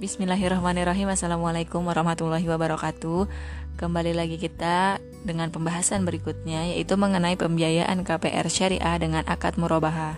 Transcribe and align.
Bismillahirrahmanirrahim. 0.00 1.12
Assalamualaikum 1.12 1.84
warahmatullahi 1.84 2.48
wabarakatuh. 2.48 3.28
Kembali 3.76 4.16
lagi 4.16 4.40
kita 4.40 4.96
dengan 5.28 5.52
pembahasan 5.52 6.08
berikutnya 6.08 6.72
Yaitu 6.72 6.96
mengenai 6.96 7.36
pembiayaan 7.36 8.00
KPR 8.00 8.48
syariah 8.48 8.96
dengan 8.96 9.28
akad 9.28 9.60
murabahah 9.60 10.16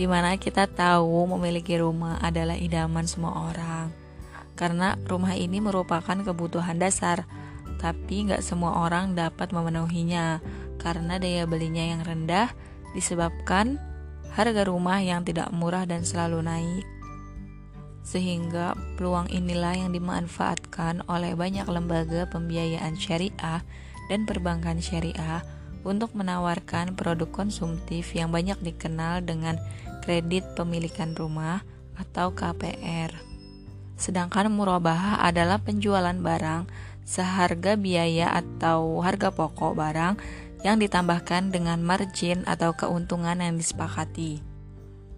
Di 0.00 0.08
mana 0.08 0.32
kita 0.40 0.64
tahu 0.64 1.28
memiliki 1.36 1.76
rumah 1.76 2.16
adalah 2.24 2.56
idaman 2.56 3.04
semua 3.04 3.52
orang. 3.52 3.92
Karena 4.56 4.96
rumah 5.04 5.36
ini 5.36 5.60
merupakan 5.60 6.16
kebutuhan 6.16 6.80
dasar 6.80 7.28
Tapi 7.84 8.32
nggak 8.32 8.40
semua 8.40 8.80
orang 8.80 9.12
dapat 9.12 9.52
memenuhinya. 9.52 10.40
Karena 10.80 11.20
daya 11.20 11.44
belinya 11.44 11.84
yang 11.84 12.00
rendah 12.00 12.48
Disebabkan 12.96 13.76
harga 14.32 14.64
rumah 14.64 15.04
yang 15.04 15.20
tidak 15.20 15.52
murah 15.52 15.84
dan 15.84 16.00
selalu 16.00 16.40
naik 16.40 16.93
sehingga 18.04 18.76
peluang 19.00 19.32
inilah 19.32 19.74
yang 19.74 19.90
dimanfaatkan 19.96 21.02
oleh 21.08 21.32
banyak 21.32 21.64
lembaga 21.64 22.28
pembiayaan 22.28 22.94
syariah 23.00 23.64
dan 24.12 24.28
perbankan 24.28 24.78
syariah 24.78 25.40
untuk 25.84 26.12
menawarkan 26.12 26.92
produk 26.96 27.28
konsumtif 27.32 28.12
yang 28.12 28.28
banyak 28.28 28.56
dikenal 28.60 29.24
dengan 29.24 29.56
kredit 30.04 30.44
pemilikan 30.52 31.16
rumah 31.16 31.64
atau 31.96 32.36
KPR. 32.36 33.12
Sedangkan 33.96 34.52
murabahah 34.52 35.24
adalah 35.24 35.62
penjualan 35.62 36.14
barang 36.14 36.68
seharga 37.04 37.76
biaya 37.76 38.32
atau 38.32 39.00
harga 39.00 39.32
pokok 39.32 39.76
barang 39.76 40.14
yang 40.64 40.80
ditambahkan 40.80 41.52
dengan 41.52 41.84
margin 41.84 42.42
atau 42.48 42.72
keuntungan 42.72 43.36
yang 43.36 43.60
disepakati. 43.60 44.53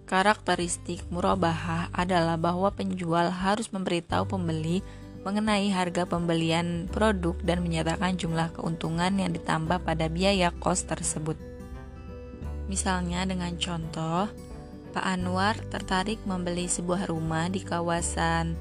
Karakteristik 0.06 1.02
murabahah 1.10 1.90
adalah 1.90 2.38
bahwa 2.38 2.70
penjual 2.70 3.26
harus 3.26 3.74
memberitahu 3.74 4.30
pembeli 4.30 4.86
mengenai 5.26 5.66
harga 5.74 6.06
pembelian 6.06 6.86
produk 6.86 7.34
dan 7.42 7.66
menyatakan 7.66 8.14
jumlah 8.14 8.54
keuntungan 8.54 9.10
yang 9.18 9.34
ditambah 9.34 9.82
pada 9.82 10.06
biaya 10.06 10.54
kos 10.62 10.86
tersebut. 10.86 11.34
Misalnya 12.70 13.26
dengan 13.26 13.58
contoh, 13.58 14.30
Pak 14.94 15.02
Anwar 15.02 15.58
tertarik 15.74 16.22
membeli 16.22 16.70
sebuah 16.70 17.10
rumah 17.10 17.50
di 17.50 17.66
kawasan 17.66 18.54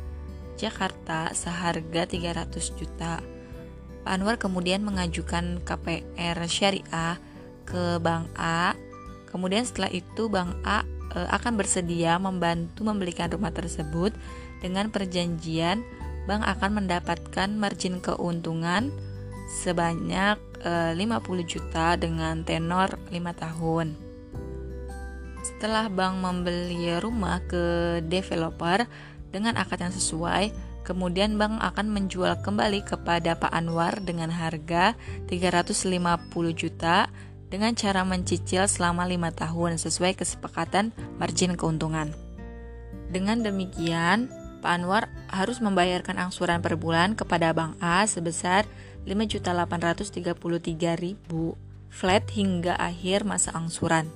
Jakarta 0.58 1.30
seharga 1.38 2.10
300 2.10 2.50
juta. 2.74 3.22
Pak 4.02 4.10
Anwar 4.10 4.42
kemudian 4.42 4.82
mengajukan 4.82 5.62
KPR 5.62 6.42
syariah 6.50 7.22
ke 7.70 8.02
Bank 8.02 8.34
A. 8.34 8.74
Kemudian 9.30 9.62
setelah 9.62 9.94
itu 9.94 10.26
Bank 10.26 10.58
A 10.66 10.82
akan 11.14 11.54
bersedia 11.60 12.18
membantu 12.18 12.82
membelikan 12.88 13.30
rumah 13.30 13.54
tersebut 13.54 14.16
dengan 14.64 14.90
perjanjian 14.90 15.86
bank 16.26 16.42
akan 16.42 16.84
mendapatkan 16.84 17.50
margin 17.54 18.02
keuntungan 18.02 18.90
sebanyak 19.62 20.42
e, 20.66 20.98
50 20.98 21.46
juta 21.46 21.94
dengan 21.96 22.42
tenor 22.42 22.98
5 23.14 23.44
tahun. 23.46 23.88
Setelah 25.46 25.94
bank 25.94 26.26
membeli 26.26 26.98
rumah 26.98 27.38
ke 27.46 28.02
developer 28.10 28.90
dengan 29.30 29.54
akad 29.62 29.86
yang 29.86 29.94
sesuai, 29.94 30.50
kemudian 30.82 31.38
bank 31.38 31.62
akan 31.62 31.94
menjual 31.94 32.42
kembali 32.42 32.82
kepada 32.82 33.38
Pak 33.38 33.54
Anwar 33.54 34.02
dengan 34.02 34.34
harga 34.34 34.98
350 35.30 35.94
juta 36.58 37.14
dengan 37.56 37.72
cara 37.72 38.04
mencicil 38.04 38.68
selama 38.68 39.08
lima 39.08 39.32
tahun 39.32 39.80
sesuai 39.80 40.20
kesepakatan 40.20 40.92
margin 41.16 41.56
keuntungan. 41.56 42.12
Dengan 43.08 43.48
demikian, 43.48 44.28
Pak 44.60 44.72
Anwar 44.76 45.08
harus 45.32 45.64
membayarkan 45.64 46.20
angsuran 46.20 46.60
per 46.60 46.76
bulan 46.76 47.16
kepada 47.16 47.56
Bank 47.56 47.80
A 47.80 48.04
sebesar 48.12 48.68
5.833.000 49.08 50.36
flat 51.88 52.28
hingga 52.36 52.76
akhir 52.76 53.24
masa 53.24 53.56
angsuran. 53.56 54.12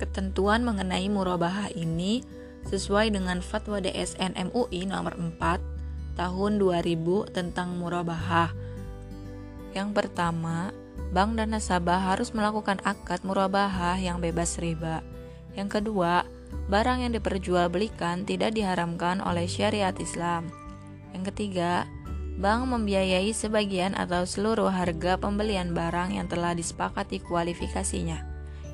Ketentuan 0.00 0.64
mengenai 0.64 1.12
murabahah 1.12 1.68
ini 1.76 2.24
sesuai 2.72 3.12
dengan 3.12 3.44
Fatwa 3.44 3.84
DSN 3.84 4.32
MUI 4.32 4.88
nomor 4.88 5.12
4 5.12 6.16
tahun 6.16 6.56
2000 6.56 7.36
tentang 7.36 7.76
murabahah. 7.76 8.48
Yang 9.76 9.92
pertama, 9.92 10.72
bank 11.12 11.38
dan 11.40 11.56
nasabah 11.56 12.12
harus 12.12 12.32
melakukan 12.36 12.80
akad 12.84 13.24
murabahah 13.24 13.96
yang 13.96 14.20
bebas 14.20 14.60
riba. 14.60 15.00
Yang 15.56 15.80
kedua, 15.80 16.28
barang 16.68 17.06
yang 17.06 17.12
diperjualbelikan 17.16 18.28
tidak 18.28 18.52
diharamkan 18.52 19.24
oleh 19.24 19.48
syariat 19.48 19.94
Islam. 19.96 20.52
Yang 21.16 21.32
ketiga, 21.32 21.88
bank 22.36 22.68
membiayai 22.68 23.32
sebagian 23.32 23.96
atau 23.96 24.28
seluruh 24.28 24.68
harga 24.68 25.16
pembelian 25.16 25.72
barang 25.72 26.12
yang 26.12 26.28
telah 26.28 26.52
disepakati 26.52 27.24
kualifikasinya. 27.24 28.20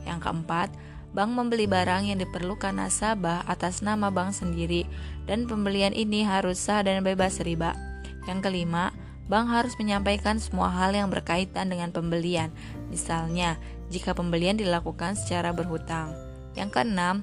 Yang 0.03 0.19
keempat, 0.27 0.75
bank 1.15 1.31
membeli 1.31 1.71
barang 1.71 2.11
yang 2.11 2.19
diperlukan 2.19 2.75
nasabah 2.75 3.47
atas 3.47 3.85
nama 3.85 4.11
bank 4.11 4.35
sendiri 4.35 4.89
dan 5.31 5.47
pembelian 5.47 5.95
ini 5.95 6.27
harus 6.27 6.59
sah 6.59 6.83
dan 6.83 7.07
bebas 7.07 7.39
riba. 7.39 7.79
Yang 8.27 8.51
kelima, 8.51 8.91
Bank 9.31 9.49
harus 9.49 9.75
menyampaikan 9.79 10.43
semua 10.43 10.69
hal 10.69 10.93
yang 10.93 11.09
berkaitan 11.09 11.71
dengan 11.71 11.95
pembelian, 11.95 12.51
misalnya 12.91 13.57
jika 13.93 14.17
pembelian 14.17 14.59
dilakukan 14.59 15.15
secara 15.15 15.55
berhutang. 15.55 16.13
Yang 16.59 16.71
keenam, 16.81 17.17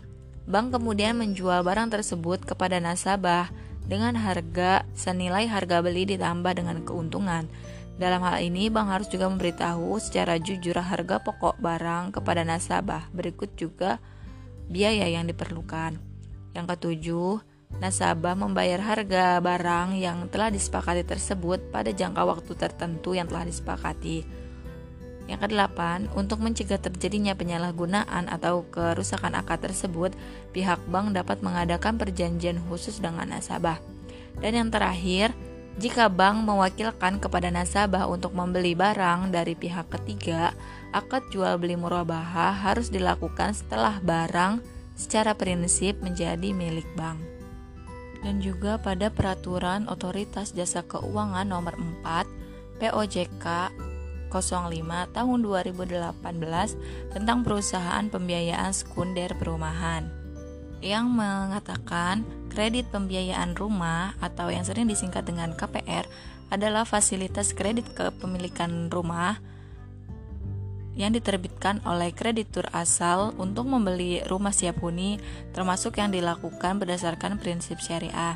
bank 0.49 0.73
kemudian 0.73 1.19
menjual 1.19 1.61
barang 1.61 1.93
tersebut 1.93 2.41
kepada 2.45 2.81
nasabah 2.81 3.51
dengan 3.85 4.13
harga 4.17 4.85
senilai 4.93 5.49
harga 5.49 5.81
beli 5.81 6.05
ditambah 6.05 6.53
dengan 6.55 6.81
keuntungan. 6.85 7.49
Dalam 7.99 8.23
hal 8.23 8.39
ini, 8.39 8.71
bank 8.71 8.87
harus 8.87 9.07
juga 9.11 9.27
memberitahu 9.27 9.99
secara 9.99 10.39
jujur 10.39 10.77
harga 10.79 11.19
pokok 11.19 11.59
barang 11.59 12.15
kepada 12.15 12.47
nasabah. 12.47 13.11
Berikut 13.11 13.51
juga 13.59 13.99
biaya 14.71 15.03
yang 15.09 15.27
diperlukan. 15.27 15.99
Yang 16.55 16.65
ketujuh, 16.73 17.43
nasabah 17.79 18.35
membayar 18.35 18.83
harga 18.83 19.39
barang 19.39 19.95
yang 19.95 20.27
telah 20.27 20.51
disepakati 20.51 21.07
tersebut 21.07 21.71
pada 21.71 21.95
jangka 21.95 22.27
waktu 22.27 22.51
tertentu 22.53 23.15
yang 23.15 23.25
telah 23.31 23.47
disepakati. 23.47 24.27
Yang 25.31 25.39
kedelapan, 25.47 26.09
untuk 26.17 26.43
mencegah 26.43 26.81
terjadinya 26.81 27.37
penyalahgunaan 27.37 28.27
atau 28.27 28.65
kerusakan 28.67 29.37
akad 29.37 29.61
tersebut, 29.61 30.11
pihak 30.51 30.81
bank 30.89 31.15
dapat 31.15 31.39
mengadakan 31.45 31.95
perjanjian 31.95 32.59
khusus 32.67 32.99
dengan 32.99 33.31
nasabah. 33.31 33.77
Dan 34.41 34.57
yang 34.57 34.69
terakhir, 34.73 35.31
jika 35.77 36.09
bank 36.11 36.43
mewakilkan 36.43 37.21
kepada 37.21 37.53
nasabah 37.53 38.09
untuk 38.09 38.33
membeli 38.35 38.73
barang 38.73 39.29
dari 39.31 39.53
pihak 39.53 39.87
ketiga, 39.93 40.51
akad 40.91 41.23
jual 41.29 41.61
beli 41.61 41.77
murabahah 41.77 42.51
harus 42.65 42.89
dilakukan 42.89 43.53
setelah 43.53 44.01
barang 44.01 44.59
secara 44.97 45.37
prinsip 45.37 46.01
menjadi 46.01 46.51
milik 46.51 46.89
bank 46.97 47.38
dan 48.23 48.43
juga 48.43 48.79
pada 48.79 49.07
Peraturan 49.07 49.87
Otoritas 49.87 50.51
Jasa 50.51 50.83
Keuangan 50.83 51.47
Nomor 51.47 51.75
4 52.03 52.83
POJK 52.83 53.45
05 54.29 55.15
tahun 55.15 55.39
2018 55.41 57.11
tentang 57.11 57.37
perusahaan 57.41 58.05
pembiayaan 58.05 58.71
sekunder 58.71 59.33
perumahan. 59.35 60.07
Yang 60.79 61.05
mengatakan 61.11 62.23
kredit 62.47 62.87
pembiayaan 62.93 63.57
rumah 63.57 64.15
atau 64.23 64.47
yang 64.47 64.63
sering 64.63 64.87
disingkat 64.87 65.27
dengan 65.27 65.51
KPR 65.57 66.07
adalah 66.49 66.87
fasilitas 66.87 67.51
kredit 67.51 67.89
kepemilikan 67.93 68.87
rumah 68.87 69.41
yang 70.99 71.15
diterbitkan 71.15 71.79
oleh 71.87 72.11
kreditur 72.11 72.67
asal 72.75 73.31
untuk 73.39 73.71
membeli 73.71 74.19
rumah 74.27 74.51
siap 74.51 74.83
huni 74.83 75.15
termasuk 75.55 75.95
yang 75.95 76.11
dilakukan 76.11 76.75
berdasarkan 76.75 77.39
prinsip 77.39 77.79
syariah. 77.79 78.35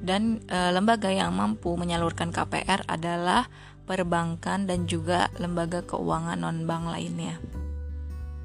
Dan 0.00 0.40
e, 0.48 0.58
lembaga 0.72 1.12
yang 1.12 1.36
mampu 1.36 1.76
menyalurkan 1.76 2.32
KPR 2.32 2.88
adalah 2.88 3.44
perbankan 3.84 4.64
dan 4.64 4.88
juga 4.88 5.28
lembaga 5.36 5.84
keuangan 5.84 6.40
non-bank 6.40 6.84
lainnya. 6.88 7.36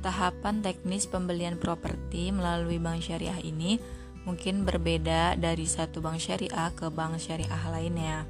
Tahapan 0.04 0.60
teknis 0.60 1.08
pembelian 1.08 1.56
properti 1.56 2.32
melalui 2.36 2.80
bank 2.80 3.04
syariah 3.04 3.40
ini 3.40 3.80
mungkin 4.28 4.68
berbeda 4.68 5.40
dari 5.40 5.64
satu 5.64 6.04
bank 6.04 6.20
syariah 6.20 6.72
ke 6.76 6.92
bank 6.92 7.20
syariah 7.20 7.64
lainnya. 7.72 8.28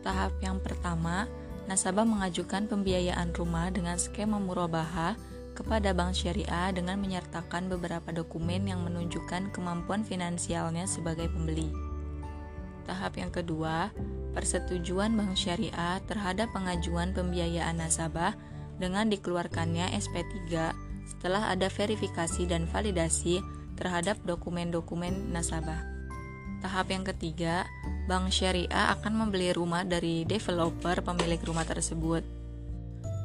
Tahap 0.00 0.32
yang 0.40 0.58
pertama, 0.58 1.28
nasabah 1.70 2.06
mengajukan 2.06 2.66
pembiayaan 2.66 3.30
rumah 3.34 3.70
dengan 3.70 3.94
skema 4.00 4.38
murabaha 4.42 5.14
kepada 5.52 5.92
bank 5.92 6.16
syariah 6.16 6.72
dengan 6.72 6.98
menyertakan 6.98 7.68
beberapa 7.68 8.10
dokumen 8.10 8.66
yang 8.66 8.82
menunjukkan 8.82 9.52
kemampuan 9.52 10.02
finansialnya 10.02 10.88
sebagai 10.88 11.28
pembeli. 11.28 11.70
Tahap 12.88 13.14
yang 13.14 13.30
kedua, 13.30 13.94
persetujuan 14.34 15.14
bank 15.14 15.38
syariah 15.38 16.02
terhadap 16.08 16.50
pengajuan 16.50 17.14
pembiayaan 17.14 17.78
nasabah 17.78 18.34
dengan 18.80 19.06
dikeluarkannya 19.12 19.94
SP3 19.94 20.72
setelah 21.06 21.52
ada 21.52 21.68
verifikasi 21.70 22.48
dan 22.48 22.66
validasi 22.66 23.44
terhadap 23.76 24.18
dokumen-dokumen 24.26 25.30
nasabah. 25.30 25.91
Tahap 26.62 26.94
yang 26.94 27.02
ketiga, 27.02 27.66
bank 28.06 28.30
syariah 28.30 28.94
akan 28.94 29.18
membeli 29.18 29.50
rumah 29.50 29.82
dari 29.82 30.22
developer 30.22 31.02
pemilik 31.02 31.42
rumah 31.42 31.66
tersebut. 31.66 32.22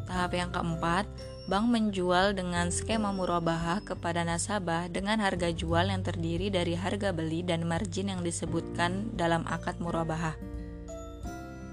Tahap 0.10 0.34
yang 0.34 0.50
keempat, 0.50 1.06
bank 1.45 1.69
menjual 1.69 2.34
dengan 2.34 2.74
skema 2.74 3.13
murabahah 3.13 3.86
kepada 3.86 4.25
nasabah 4.25 4.89
dengan 4.89 5.22
harga 5.22 5.54
jual 5.54 5.86
yang 5.86 6.01
terdiri 6.01 6.50
dari 6.50 6.74
harga 6.74 7.13
beli 7.13 7.45
dan 7.45 7.62
margin 7.69 8.10
yang 8.10 8.25
disebutkan 8.25 9.13
dalam 9.13 9.45
akad 9.45 9.78
murabahah. 9.78 10.33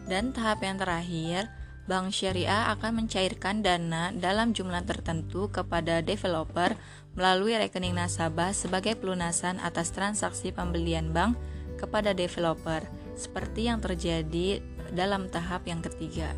Dan 0.05 0.37
tahap 0.37 0.61
yang 0.61 0.77
terakhir, 0.77 1.49
bank 1.89 2.13
syariah 2.13 2.77
akan 2.77 3.05
mencairkan 3.05 3.65
dana 3.65 4.13
dalam 4.13 4.53
jumlah 4.53 4.85
tertentu 4.85 5.49
kepada 5.49 6.05
developer 6.05 6.77
melalui 7.17 7.57
rekening 7.57 7.97
nasabah 7.97 8.53
sebagai 8.53 9.01
pelunasan 9.01 9.57
atas 9.65 9.97
transaksi 9.97 10.53
pembelian 10.53 11.09
bank 11.09 11.41
kepada 11.85 12.17
developer, 12.17 12.81
seperti 13.13 13.69
yang 13.69 13.85
terjadi 13.85 14.65
dalam 14.97 15.29
tahap 15.29 15.69
yang 15.69 15.85
ketiga. 15.85 16.33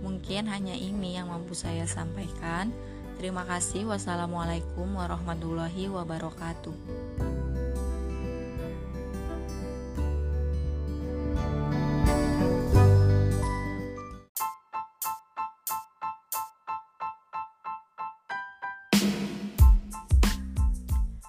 Mungkin 0.00 0.46
hanya 0.46 0.78
ini 0.78 1.18
yang 1.18 1.32
mampu 1.32 1.58
saya 1.58 1.88
sampaikan. 1.90 2.70
Terima 3.18 3.42
kasih. 3.48 3.88
Wassalamualaikum 3.90 4.94
warahmatullahi 4.94 5.90
wabarakatuh. 5.90 7.43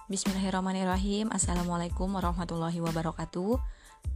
Bismillahirrahmanirrahim. 0.06 1.34
Assalamualaikum 1.34 2.06
warahmatullahi 2.14 2.78
wabarakatuh. 2.78 3.58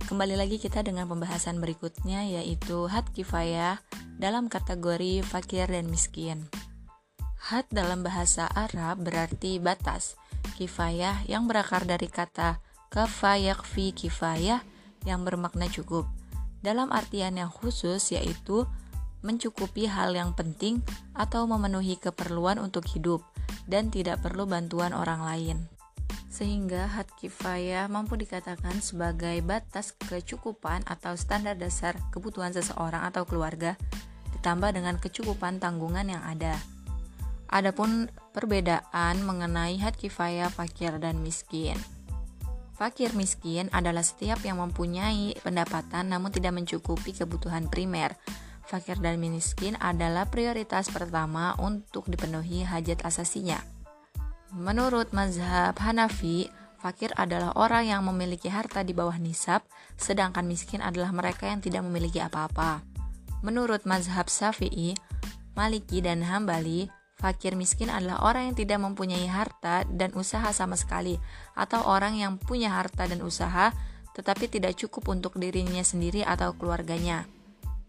Kembali 0.07 0.39
lagi 0.39 0.63
kita 0.63 0.87
dengan 0.87 1.11
pembahasan 1.11 1.59
berikutnya 1.59 2.31
yaitu 2.31 2.87
Had 2.87 3.11
Kifayah 3.11 3.83
dalam 4.15 4.47
kategori 4.47 5.27
fakir 5.27 5.67
dan 5.67 5.91
miskin. 5.91 6.47
Had 7.43 7.67
dalam 7.75 8.07
bahasa 8.07 8.47
Arab 8.55 9.03
berarti 9.03 9.59
batas 9.59 10.15
Kifayah 10.55 11.27
yang 11.27 11.51
berakar 11.51 11.83
dari 11.83 12.07
kata 12.07 12.63
kafayakfi 12.95 13.91
kifayah 13.91 14.63
yang 15.03 15.27
bermakna 15.27 15.67
cukup. 15.67 16.07
Dalam 16.63 16.95
artian 16.95 17.35
yang 17.35 17.51
khusus 17.51 18.15
yaitu 18.15 18.63
mencukupi 19.27 19.91
hal 19.91 20.15
yang 20.15 20.39
penting 20.39 20.87
atau 21.19 21.51
memenuhi 21.51 21.99
keperluan 21.99 22.63
untuk 22.63 22.87
hidup 22.87 23.27
dan 23.67 23.91
tidak 23.91 24.23
perlu 24.23 24.47
bantuan 24.47 24.95
orang 24.95 25.27
lain 25.27 25.80
sehingga 26.31 26.87
had 26.87 27.11
kifayah 27.19 27.91
mampu 27.91 28.15
dikatakan 28.15 28.79
sebagai 28.79 29.43
batas 29.43 29.91
kecukupan 29.91 30.87
atau 30.87 31.19
standar 31.19 31.59
dasar 31.59 31.99
kebutuhan 32.15 32.55
seseorang 32.55 33.03
atau 33.11 33.27
keluarga 33.27 33.75
ditambah 34.39 34.71
dengan 34.73 34.97
kecukupan 34.97 35.59
tanggungan 35.59 36.07
yang 36.07 36.23
ada. 36.23 36.57
Adapun 37.51 38.07
perbedaan 38.31 39.27
mengenai 39.27 39.75
had 39.83 39.99
kifayah 39.99 40.49
fakir 40.55 41.03
dan 41.03 41.19
miskin. 41.19 41.75
Fakir 42.79 43.13
miskin 43.13 43.69
adalah 43.75 44.01
setiap 44.01 44.41
yang 44.47 44.63
mempunyai 44.63 45.37
pendapatan 45.43 46.09
namun 46.09 46.33
tidak 46.33 46.57
mencukupi 46.57 47.13
kebutuhan 47.13 47.69
primer. 47.69 48.17
Fakir 48.65 49.03
dan 49.03 49.19
miskin 49.19 49.75
adalah 49.83 50.31
prioritas 50.31 50.89
pertama 50.95 51.59
untuk 51.59 52.07
dipenuhi 52.07 52.63
hajat 52.63 53.03
asasinya. 53.03 53.59
Menurut 54.51 55.15
mazhab 55.15 55.79
Hanafi, 55.79 56.51
fakir 56.83 57.15
adalah 57.15 57.55
orang 57.55 57.87
yang 57.87 58.03
memiliki 58.03 58.51
harta 58.51 58.83
di 58.83 58.91
bawah 58.91 59.15
nisab, 59.17 59.63
sedangkan 59.95 60.43
miskin 60.43 60.83
adalah 60.83 61.15
mereka 61.15 61.47
yang 61.47 61.63
tidak 61.63 61.87
memiliki 61.87 62.19
apa-apa. 62.19 62.83
Menurut 63.47 63.87
mazhab 63.87 64.27
Syafi'i, 64.27 64.99
Maliki 65.55 66.03
dan 66.03 66.27
Hambali, 66.27 66.91
fakir 67.21 67.55
miskin 67.55 67.93
adalah 67.93 68.27
orang 68.27 68.53
yang 68.53 68.57
tidak 68.57 68.79
mempunyai 68.83 69.29
harta 69.31 69.87
dan 69.87 70.11
usaha 70.19 70.51
sama 70.51 70.75
sekali, 70.75 71.21
atau 71.55 71.87
orang 71.87 72.19
yang 72.19 72.35
punya 72.41 72.75
harta 72.75 73.07
dan 73.07 73.23
usaha 73.23 73.71
tetapi 74.15 74.51
tidak 74.51 74.77
cukup 74.77 75.17
untuk 75.17 75.39
dirinya 75.39 75.83
sendiri 75.83 76.27
atau 76.27 76.55
keluarganya. 76.55 77.27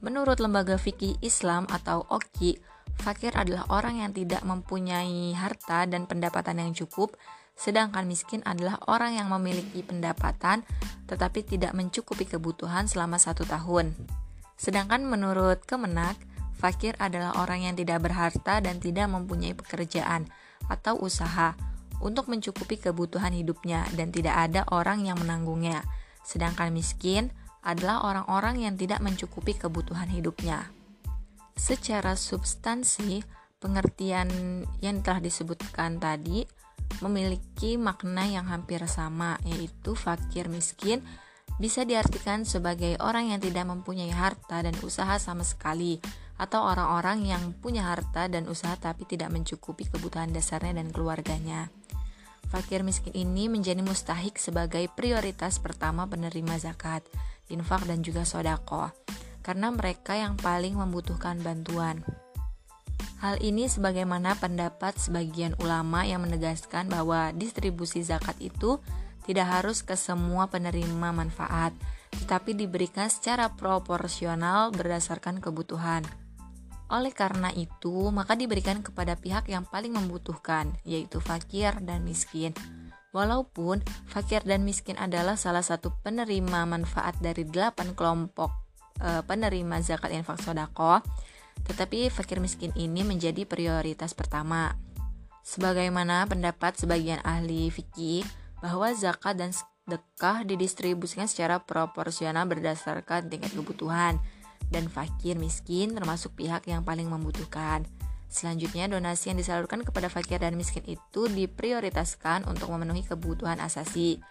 Menurut 0.02 0.42
lembaga 0.42 0.78
fikih 0.82 1.18
Islam 1.22 1.70
atau 1.70 2.06
OKI, 2.10 2.58
Fakir 3.02 3.34
adalah 3.34 3.66
orang 3.74 4.02
yang 4.06 4.12
tidak 4.14 4.46
mempunyai 4.46 5.34
harta 5.34 5.90
dan 5.90 6.06
pendapatan 6.06 6.62
yang 6.62 6.72
cukup, 6.78 7.18
sedangkan 7.58 8.06
miskin 8.06 8.46
adalah 8.46 8.78
orang 8.86 9.18
yang 9.18 9.28
memiliki 9.30 9.82
pendapatan 9.82 10.62
tetapi 11.12 11.44
tidak 11.44 11.76
mencukupi 11.76 12.24
kebutuhan 12.24 12.88
selama 12.88 13.20
satu 13.20 13.44
tahun. 13.44 13.92
Sedangkan 14.56 15.04
menurut 15.04 15.66
Kemenak, 15.68 16.16
fakir 16.56 16.96
adalah 17.02 17.36
orang 17.36 17.68
yang 17.68 17.76
tidak 17.76 18.06
berharta 18.06 18.64
dan 18.64 18.80
tidak 18.80 19.12
mempunyai 19.12 19.52
pekerjaan 19.52 20.32
atau 20.72 20.96
usaha 21.02 21.58
untuk 22.00 22.32
mencukupi 22.32 22.80
kebutuhan 22.80 23.36
hidupnya 23.36 23.86
dan 23.94 24.10
tidak 24.10 24.38
ada 24.40 24.64
orang 24.72 25.04
yang 25.04 25.20
menanggungnya. 25.20 25.84
Sedangkan 26.24 26.72
miskin 26.72 27.34
adalah 27.62 28.02
orang-orang 28.08 28.66
yang 28.66 28.74
tidak 28.80 29.04
mencukupi 29.04 29.54
kebutuhan 29.54 30.10
hidupnya. 30.10 30.72
Secara 31.56 32.18
substansi, 32.18 33.22
pengertian 33.62 34.28
yang 34.82 35.06
telah 35.06 35.22
disebutkan 35.22 36.02
tadi 36.02 36.44
memiliki 37.00 37.78
makna 37.80 38.28
yang 38.28 38.50
hampir 38.50 38.84
sama, 38.90 39.38
yaitu 39.48 39.96
fakir 39.96 40.52
miskin 40.52 41.00
bisa 41.62 41.86
diartikan 41.86 42.42
sebagai 42.42 42.98
orang 43.00 43.32
yang 43.32 43.40
tidak 43.40 43.70
mempunyai 43.70 44.10
harta 44.10 44.66
dan 44.66 44.74
usaha 44.82 45.16
sama 45.22 45.46
sekali, 45.46 46.02
atau 46.42 46.66
orang-orang 46.66 47.22
yang 47.22 47.54
punya 47.54 47.86
harta 47.86 48.26
dan 48.26 48.50
usaha 48.50 48.74
tapi 48.74 49.06
tidak 49.06 49.30
mencukupi 49.30 49.86
kebutuhan 49.86 50.34
dasarnya 50.34 50.82
dan 50.82 50.90
keluarganya. 50.90 51.70
Fakir 52.50 52.82
miskin 52.82 53.14
ini 53.14 53.48
menjadi 53.48 53.80
mustahik 53.80 54.42
sebagai 54.42 54.90
prioritas 54.92 55.62
pertama 55.62 56.10
penerima 56.10 56.58
zakat, 56.58 57.06
infak, 57.48 57.86
dan 57.86 58.02
juga 58.02 58.26
sodako 58.26 58.90
karena 59.42 59.74
mereka 59.74 60.16
yang 60.16 60.38
paling 60.38 60.78
membutuhkan 60.78 61.42
bantuan. 61.42 62.02
Hal 63.22 63.38
ini 63.38 63.70
sebagaimana 63.70 64.34
pendapat 64.34 64.98
sebagian 64.98 65.54
ulama 65.62 66.02
yang 66.02 66.26
menegaskan 66.26 66.90
bahwa 66.90 67.30
distribusi 67.38 68.02
zakat 68.02 68.34
itu 68.42 68.82
tidak 69.30 69.62
harus 69.62 69.86
ke 69.86 69.94
semua 69.94 70.50
penerima 70.50 71.14
manfaat, 71.14 71.70
tetapi 72.18 72.58
diberikan 72.58 73.14
secara 73.14 73.54
proporsional 73.54 74.74
berdasarkan 74.74 75.38
kebutuhan. 75.38 76.02
Oleh 76.90 77.14
karena 77.14 77.54
itu, 77.54 78.10
maka 78.10 78.34
diberikan 78.34 78.82
kepada 78.82 79.14
pihak 79.14 79.48
yang 79.48 79.70
paling 79.70 79.94
membutuhkan, 79.94 80.74
yaitu 80.82 81.22
fakir 81.22 81.78
dan 81.86 82.02
miskin. 82.02 82.58
Walaupun 83.14 83.86
fakir 84.10 84.42
dan 84.44 84.66
miskin 84.66 84.98
adalah 84.98 85.38
salah 85.38 85.64
satu 85.64 85.94
penerima 86.02 86.66
manfaat 86.66 87.16
dari 87.22 87.46
delapan 87.46 87.94
kelompok 87.94 88.61
e, 89.02 89.26
penerima 89.26 89.82
zakat 89.82 90.14
infak 90.14 90.38
sodako, 90.38 91.02
tetapi 91.66 92.14
fakir 92.14 92.38
miskin 92.38 92.70
ini 92.78 93.02
menjadi 93.02 93.44
prioritas 93.50 94.14
pertama. 94.14 94.78
Sebagaimana 95.42 96.30
pendapat 96.30 96.78
sebagian 96.78 97.18
ahli 97.26 97.74
fikih 97.74 98.22
bahwa 98.62 98.94
zakat 98.94 99.42
dan 99.42 99.50
sedekah 99.52 100.46
didistribusikan 100.46 101.26
secara 101.26 101.58
proporsional 101.58 102.46
berdasarkan 102.46 103.28
tingkat 103.28 103.50
kebutuhan 103.58 104.22
dan 104.70 104.88
fakir 104.88 105.36
miskin 105.36 105.98
termasuk 105.98 106.38
pihak 106.38 106.70
yang 106.70 106.86
paling 106.86 107.10
membutuhkan. 107.10 107.84
Selanjutnya, 108.32 108.88
donasi 108.88 109.36
yang 109.36 109.44
disalurkan 109.44 109.84
kepada 109.84 110.08
fakir 110.08 110.40
dan 110.40 110.56
miskin 110.56 110.88
itu 110.88 111.28
diprioritaskan 111.28 112.48
untuk 112.48 112.72
memenuhi 112.72 113.04
kebutuhan 113.04 113.60
asasi, 113.60 114.24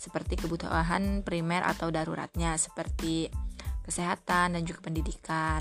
seperti 0.00 0.40
kebutuhan 0.40 1.20
primer 1.20 1.60
atau 1.60 1.92
daruratnya, 1.92 2.56
seperti 2.56 3.28
kesehatan, 3.92 4.56
dan 4.56 4.62
juga 4.64 4.88
pendidikan. 4.88 5.60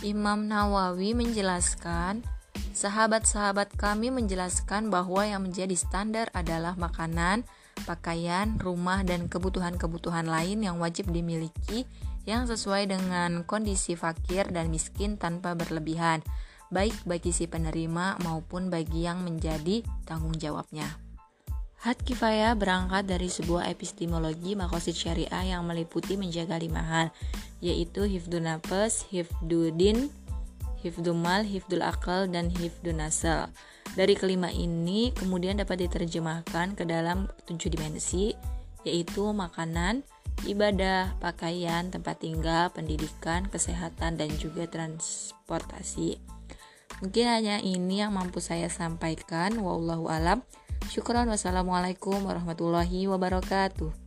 Imam 0.00 0.48
Nawawi 0.48 1.12
menjelaskan, 1.12 2.24
sahabat-sahabat 2.72 3.76
kami 3.76 4.08
menjelaskan 4.08 4.88
bahwa 4.88 5.28
yang 5.28 5.44
menjadi 5.44 5.76
standar 5.76 6.32
adalah 6.32 6.72
makanan, 6.80 7.44
pakaian, 7.84 8.56
rumah, 8.56 9.04
dan 9.04 9.28
kebutuhan-kebutuhan 9.28 10.24
lain 10.24 10.64
yang 10.64 10.80
wajib 10.80 11.12
dimiliki 11.12 11.84
yang 12.24 12.48
sesuai 12.48 12.88
dengan 12.88 13.44
kondisi 13.44 13.92
fakir 13.94 14.48
dan 14.48 14.72
miskin 14.72 15.20
tanpa 15.20 15.52
berlebihan, 15.52 16.24
baik 16.72 16.96
bagi 17.06 17.30
si 17.30 17.46
penerima 17.46 18.18
maupun 18.24 18.72
bagi 18.72 19.06
yang 19.06 19.22
menjadi 19.22 19.84
tanggung 20.08 20.34
jawabnya. 20.34 21.05
Had 21.76 22.00
kifayah 22.02 22.56
berangkat 22.56 23.06
dari 23.06 23.28
sebuah 23.28 23.68
epistemologi 23.70 24.56
makosid 24.56 24.96
syariah 24.96 25.56
yang 25.56 25.62
meliputi 25.68 26.16
menjaga 26.16 26.56
lima 26.56 26.82
hal, 26.82 27.06
yaitu 27.60 28.08
hifdu 28.08 28.40
nafas, 28.40 29.04
hifdu 29.12 29.70
din, 29.76 30.08
hifdul 30.80 31.82
akal, 31.82 32.30
dan 32.30 32.48
hifdul 32.48 32.96
nasal. 32.96 33.50
Dari 33.94 34.18
kelima 34.18 34.50
ini 34.50 35.14
kemudian 35.14 35.58
dapat 35.58 35.86
diterjemahkan 35.86 36.74
ke 36.74 36.84
dalam 36.86 37.30
tujuh 37.46 37.70
dimensi, 37.70 38.34
yaitu 38.82 39.30
makanan, 39.30 40.02
ibadah, 40.44 41.14
pakaian, 41.18 41.88
tempat 41.90 42.22
tinggal, 42.22 42.70
pendidikan, 42.70 43.46
kesehatan, 43.48 44.18
dan 44.20 44.30
juga 44.36 44.66
transportasi. 44.68 46.35
Mungkin 47.04 47.26
hanya 47.28 47.60
ini 47.60 48.00
yang 48.00 48.16
mampu 48.16 48.40
saya 48.40 48.72
sampaikan. 48.72 49.56
Wallahu 49.60 50.08
alam. 50.08 50.40
Syukran 50.86 51.26
wassalamualaikum 51.28 52.22
warahmatullahi 52.24 53.10
wabarakatuh. 53.10 54.05